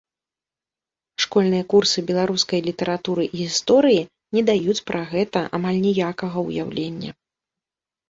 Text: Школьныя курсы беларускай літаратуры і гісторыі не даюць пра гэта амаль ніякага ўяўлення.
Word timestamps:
Школьныя 1.25 1.67
курсы 1.73 1.99
беларускай 2.07 2.59
літаратуры 2.69 3.23
і 3.29 3.33
гісторыі 3.43 4.01
не 4.39 4.47
даюць 4.51 4.79
пра 4.91 5.01
гэта 5.15 5.47
амаль 5.61 5.79
ніякага 5.89 6.37
ўяўлення. 6.51 7.11